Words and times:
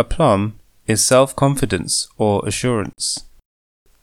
Aplomb 0.00 0.58
is 0.86 1.04
self 1.04 1.36
confidence 1.36 2.08
or 2.16 2.42
assurance. 2.46 3.26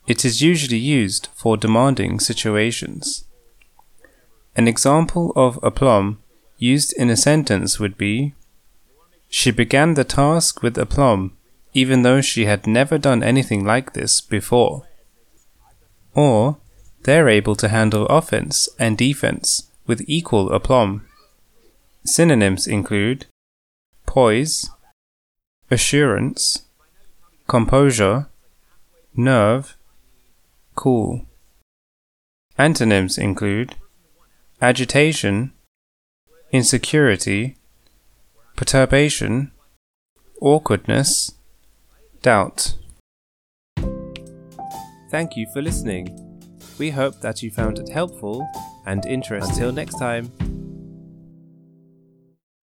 It 0.06 0.24
is 0.24 0.40
usually 0.40 0.78
used 0.78 1.28
for 1.34 1.56
demanding 1.56 2.20
situations. 2.20 3.24
An 4.54 4.68
example 4.68 5.32
of 5.34 5.58
aplomb 5.60 6.20
used 6.56 6.92
in 6.92 7.10
a 7.10 7.16
sentence 7.16 7.80
would 7.80 7.98
be 7.98 8.34
She 9.28 9.50
began 9.50 9.94
the 9.94 10.04
task 10.04 10.62
with 10.62 10.78
aplomb, 10.78 11.36
even 11.74 12.02
though 12.02 12.20
she 12.20 12.44
had 12.44 12.68
never 12.68 12.96
done 12.96 13.24
anything 13.24 13.64
like 13.64 13.92
this 13.94 14.20
before. 14.20 14.86
Or, 16.14 16.58
they're 17.02 17.28
able 17.28 17.56
to 17.56 17.68
handle 17.68 18.06
offense 18.06 18.68
and 18.78 18.96
defense 18.96 19.68
with 19.84 20.04
equal 20.06 20.52
aplomb. 20.52 21.04
Synonyms 22.04 22.68
include 22.68 23.26
poise, 24.06 24.70
assurance, 25.70 26.64
composure, 27.46 28.28
nerve, 29.14 29.76
cool. 30.74 31.26
Antonyms 32.56 33.18
include 33.18 33.76
agitation, 34.60 35.52
insecurity, 36.52 37.56
perturbation, 38.56 39.52
awkwardness, 40.40 41.32
doubt. 42.22 42.74
Thank 45.10 45.36
you 45.36 45.46
for 45.52 45.62
listening. 45.62 46.24
We 46.78 46.90
hope 46.90 47.20
that 47.20 47.42
you 47.42 47.50
found 47.50 47.78
it 47.78 47.88
helpful 47.88 48.48
and 48.86 49.04
interesting. 49.06 49.52
Until 49.54 49.72
next 49.72 49.98
time. 49.98 50.30